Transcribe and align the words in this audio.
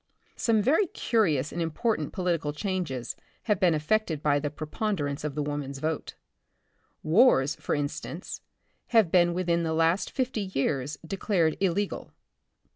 Some 0.35 0.63
very 0.63 0.87
curious 0.87 1.51
and 1.51 1.61
important 1.61 2.11
political 2.11 2.53
changes 2.53 3.15
have 3.43 3.59
been 3.59 3.75
effected 3.75 4.23
by 4.23 4.39
the 4.39 4.49
preponder 4.49 5.07
ance 5.07 5.23
of 5.23 5.35
the 5.35 5.43
woman's 5.43 5.77
vote. 5.77 6.15
Wars, 7.03 7.53
for 7.57 7.75
instance, 7.75 8.41
have 8.87 9.11
been 9.11 9.35
within 9.35 9.61
the 9.61 9.73
last 9.75 10.09
fifty 10.09 10.41
years 10.41 10.97
declared 11.05 11.55
illegal. 11.61 12.09